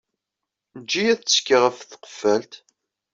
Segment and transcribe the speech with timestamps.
[0.77, 2.53] Eǧǧ-iyi ad tekkiɣ ɣef tqeffalt